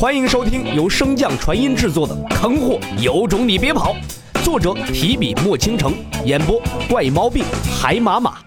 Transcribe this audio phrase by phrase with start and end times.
[0.00, 3.94] 欢迎收听由升降传音制作的《坑货有种你别跑》，
[4.42, 5.92] 作者提笔墨倾城，
[6.24, 6.58] 演播
[6.88, 7.44] 怪猫病
[7.78, 8.38] 海马马。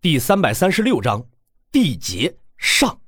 [0.00, 1.24] 第三百三十六章，
[1.70, 2.98] 缔结上。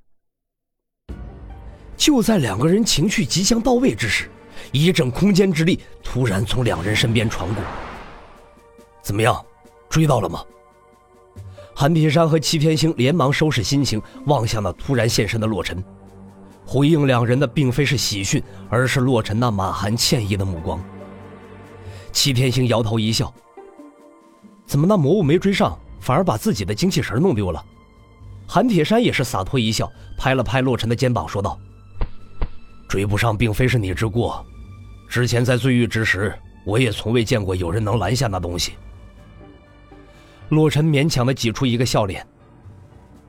[1.97, 4.31] 就在两个人情绪即将到位之时，
[4.71, 7.65] 一阵空间之力突然从两人身边传过。
[9.03, 9.45] 怎么样，
[9.91, 10.45] 追到了吗？
[11.79, 15.85] 韩铁山和齐天星连忙收拾心情，望向那突然现身的洛尘。
[16.65, 20.83] 回应两人的并非是喜讯，而是洛尘那满含歉意的目光。
[22.13, 23.31] 齐天星摇头一笑
[24.65, 27.63] ：“怎么那魔物没追上，反而把自己的精气神弄丢了？”
[28.49, 29.87] 韩铁山也是洒脱一笑，
[30.17, 31.59] 拍了拍洛尘的肩膀，说道
[32.89, 34.43] ：“追不上，并非是你之过。
[35.11, 38.73] 之前在罪狱之时，我也从未见过有人能拦下那东西。”
[40.51, 42.27] 洛尘勉强的挤出一个笑脸：“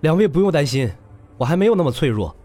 [0.02, 0.90] 两位不用担心，
[1.38, 2.36] 我还没有那么脆弱。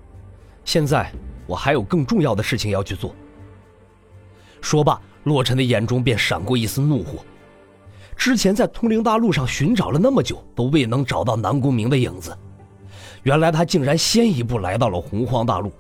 [0.65, 1.13] 现在
[1.47, 3.15] 我还有更重要的事情要去做。”
[4.63, 7.25] 说罢，洛尘的眼中便闪过一丝怒火。
[8.17, 12.37] 之前在通灵大陆上寻找了那么久，都未能找到南宫明的影子，
[13.25, 15.73] 原来他竟然先一步来到了洪荒大陆。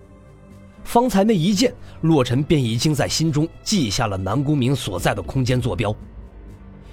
[0.84, 5.94] 方才那一剑，洛尘便已经在心中记下了南宫明所在的空间坐标。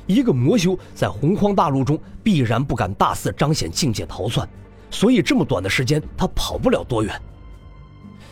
[0.10, 4.50] 一个魔修在洪荒大陆中必然不敢大肆彰显境界逃窜，
[4.90, 7.14] 所以这么短的时间他跑不了多远。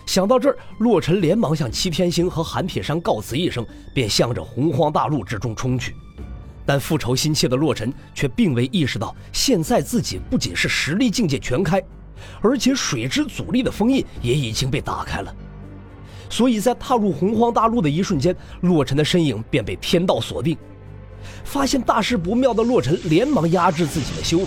[0.03, 5.95] 想到这儿，洛尘连忙向齐天星和韩铁山告辞一声，便向着洪荒大陆之中冲去。
[6.65, 11.79] 但复仇心切的洛尘却并未意识到，现在自己不仅是实力境界全开，
[12.41, 15.31] 而且水之阻力的封印也已经被打开了。
[16.27, 20.57] 所以在踏入洪荒大陆的一瞬间，洛尘的身影便被天道锁定。
[21.43, 24.45] 发现大事不妙的洛尘连忙压制自己的修为，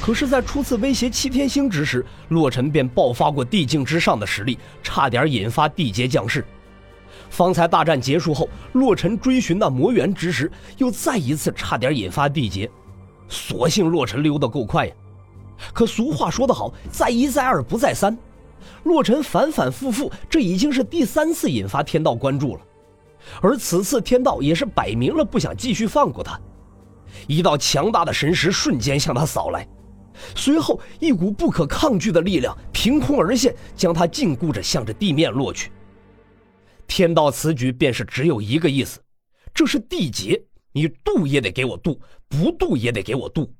[0.00, 6.44] 可是，在初次威胁七天星之时，洛尘便爆发过地境之上的实力，差点引发地劫降世。
[7.28, 12.68] 方才大战结束后，洛尘追寻那魔猿之时，又再一次差点引发地劫，
[13.28, 14.92] 所幸洛尘溜得够快呀。
[15.72, 18.16] 可俗话说得好，再一再二不再三，
[18.84, 22.62] 洛尘反反复复，这已经是第三次引发天道关注了。
[23.42, 26.40] 而此次天道也是摆明了不想继续放过他，
[27.26, 29.66] 一道强大的神识瞬间向他扫来，
[30.34, 35.70] 随后一股不可抗拒的力量凭空而现，将他禁锢着向着地面落去。
[36.86, 39.00] 天道此举便是只有一个意思，
[39.54, 40.42] 这是地劫，
[40.72, 43.52] 你渡也得给我渡，不渡也得给我渡。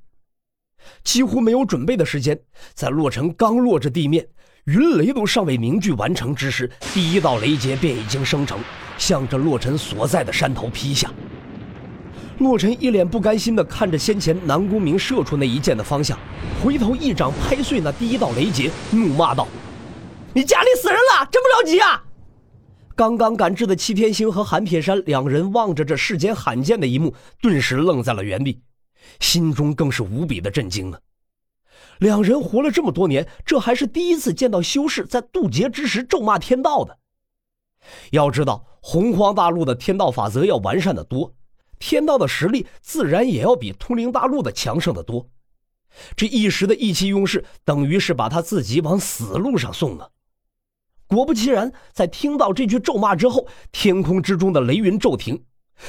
[1.03, 2.39] 几乎没有准备的时间，
[2.73, 4.27] 在洛尘刚落着地面。
[4.65, 8.59] 云雷都尚未凝聚完成之时，第一道雷劫便已经生成，
[8.95, 11.11] 向着洛尘所在的山头劈下。
[12.37, 16.17] 洛尘一脸不甘心地看着先前南宫明射出那一箭的方向，
[16.63, 19.47] 回头一掌拍碎那第一道雷劫，怒骂道
[20.33, 22.03] ：“你家里死人了，这么着急啊！”
[22.95, 28.61] 刚刚赶至的齐天星和韩铁山两人望着这世间罕见的一幕，顿时愣在了原地，
[29.19, 30.99] 心中更是无比的震惊了。
[31.99, 36.97] 两人活了这么多年，这还是第一次见到修士在渡劫之时咒骂天道的。
[38.11, 41.33] 要知道，洪荒大陆的天道法则要完善的多，
[41.79, 45.27] 天道的实力自然也要比通灵大陆的强盛的多。
[46.15, 50.11] 这一时的意气用事，等于是把他自己往死路上送了。
[51.07, 55.43] 果不其然，在听到这句咒骂之后，天空之中的雷云骤停，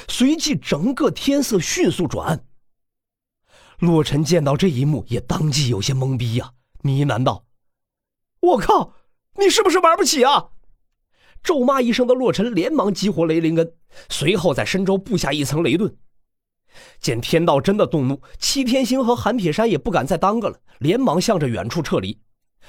[0.08, 2.44] 随即整个天色迅速转暗。
[3.82, 7.44] 洛尘见到这一幕，也当即有些懵逼呀，呢喃道
[8.38, 8.94] ：“我靠，
[9.34, 10.50] 你是不是玩不起啊？”
[11.43, 13.75] 咒骂一声的洛尘连忙激活雷灵根，
[14.09, 15.93] 随后在身周布下一层雷盾。
[17.00, 22.16] 见天道真的动怒，七天星和韩铁山也不敢再耽搁了，连忙向着远处撤离。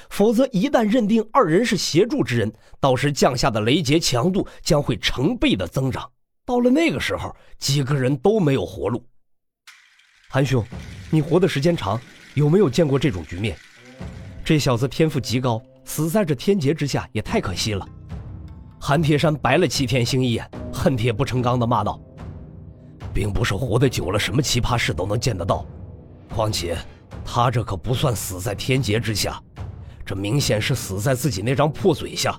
[0.09, 6.11] 否则，一旦认定二人是协助之人，到时降下的雷劫强度将会成倍的增长。
[6.43, 9.05] 到了那个时候，几个人都没有活路。
[10.33, 10.65] 韩兄。
[11.11, 12.01] 你活的时间长，
[12.33, 13.55] 有没有见过这种局面？
[14.43, 17.87] 这小子天赋极高，死在这天劫之下也太可惜了。
[18.81, 22.01] 韩铁山白了齐天星一眼，恨铁不成钢的骂道
[23.13, 25.63] ：“并不是活得久了，什么奇葩事都能见得到。
[26.33, 26.75] 况且，
[27.23, 29.39] 他这可不算死在天劫之下，
[30.03, 32.35] 这明显是死在自己那张破嘴下。”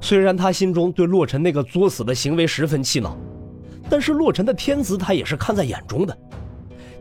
[0.00, 3.14] 虽然他心中对洛尘那个作死的行为十分气恼，
[3.90, 6.18] 但是洛尘的天资他也是看在眼中的。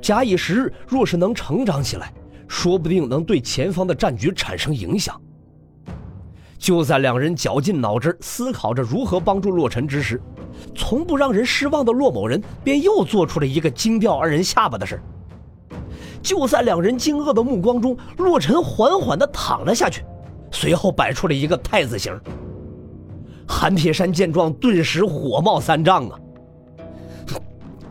[0.01, 2.13] 假以时日，若是能成长起来，
[2.47, 5.19] 说不定能对前方的战局产生影响。
[6.57, 10.21] 就在两人绞尽脑汁思考着如何帮助洛尘之时，
[10.75, 15.01] 从不让人失望的洛某人便又做出了一个惊掉二人下巴的事
[16.21, 20.03] 就在两人惊愕的目光中，洛尘缓缓地躺了下去，
[20.51, 22.19] 随后摆出了一个太字形。
[23.47, 26.19] 韩铁山见状，顿时火冒三丈啊！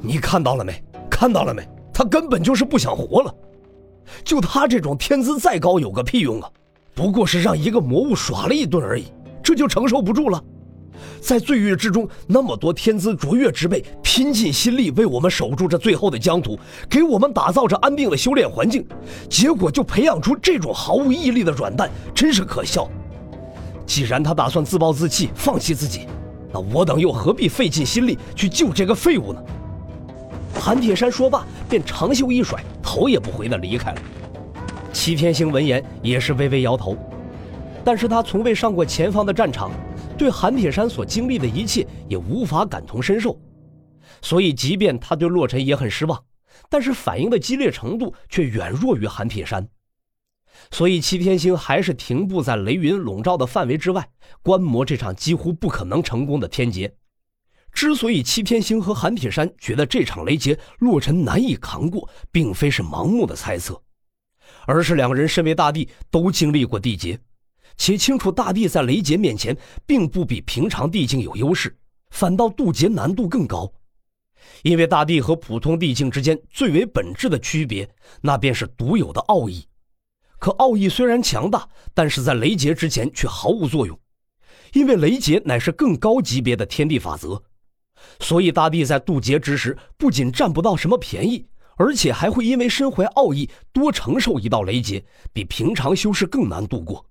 [0.01, 0.83] 你看到了没？
[1.11, 1.67] 看到了没？
[1.99, 3.35] 他根本就是不想活了。
[4.23, 6.49] 就他这种天资再高，有个屁用啊！
[6.95, 9.07] 不过是让一个魔物耍了一顿而已，
[9.43, 10.41] 这就承受不住了。
[11.21, 16.57] 在罪狱之中，那么多天资卓越之辈拼尽心力为我们守住这最后的疆土，
[16.89, 18.87] 给我们打造着安定的修炼环境，
[19.29, 22.89] 结果就培养出这种毫无毅力的软蛋，真是可笑。
[23.85, 26.07] 既然他打算自暴自弃，放弃自己，
[26.53, 29.43] 那我等又何必费尽心力去救这个废物呢？
[30.61, 34.03] 韩铁山说罢，便长袖一甩，头也不回地离开了。
[34.93, 36.97] 齐天星闻言也是微微摇头，
[37.85, 39.71] 但是他从未上过前方的战场。
[40.19, 43.41] 对韩铁山所经历的一切也无法感同身受，
[44.21, 46.21] 所以即便他对洛尘也很失望，
[46.69, 49.69] 但是反应的激烈程度却远弱于韩铁山。
[50.73, 54.09] 所以齐天星还是停步在雷云笼罩的范围之外，
[54.43, 56.93] 观摩这场几乎不可能成功的天劫。
[57.73, 63.81] 之所以七天星和韩铁山觉得这场雷劫洛尘难以扛过，并非是盲目的猜测，
[64.67, 67.19] 而是两人身为大帝，都经历过地劫。
[67.77, 69.57] 且清楚，大帝在雷劫面前
[69.87, 71.79] 并不比平常地境有优势，
[72.11, 73.73] 反倒渡劫难度更高。
[74.63, 77.89] 因为大地和普通地境之间最为本质的区别，
[78.23, 79.65] 那便是独有的奥义。
[80.41, 83.97] 可奥义虽然强大，但是在雷劫之前却毫无作用，
[84.73, 87.41] 因为雷劫乃是更高级别的天地法则。
[88.21, 91.47] 所以大帝在渡劫之时，不仅占不到什么便宜，
[91.77, 97.05] 而且还会因为身怀奥义，多承受一道雷劫，比平常修士更难度过。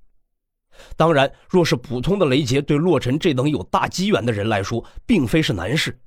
[0.95, 5.99] 当然，若是普通的雷劫，对洛尘这等有大机缘的人来说，并非是难事。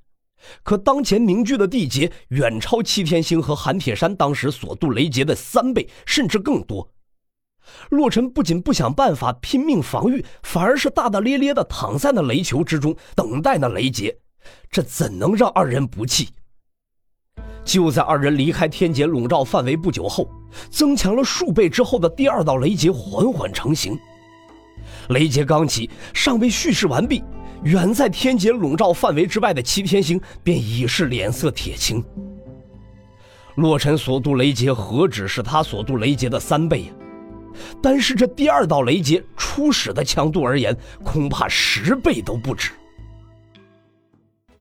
[0.62, 6.92] 可当前凝聚的地劫，远超七天星和韩铁山当时所渡雷劫的三倍，甚至更多。
[7.90, 14.18] 洛尘不仅不想办法拼命防御，反而是大大咧咧地躺在那雷球之中，等待那雷劫。
[14.70, 16.28] 这怎能让二人不气？
[17.64, 20.28] 就在二人离开天劫笼罩范围不久后，
[20.70, 23.98] 增强了数倍之后的第二道雷劫缓缓成型。
[25.10, 27.22] 雷劫刚起，尚未蓄势完毕，
[27.64, 32.02] 远在天劫笼罩范围之外的齐天星便已是脸色铁青。
[33.56, 36.92] 洛尘所渡雷劫何止是他所渡雷劫的三倍呀？
[37.82, 42.70] 单是这第二道雷劫初始的强度而言，恐怕十倍都不止。